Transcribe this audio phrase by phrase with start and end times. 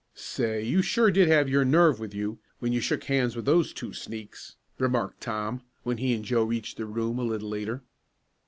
[0.15, 3.71] "Say, you sure did have your nerve with you, when you shook hands with those
[3.71, 7.83] two sneaks," remarked Tom, when he and Joe reached their room, a little later.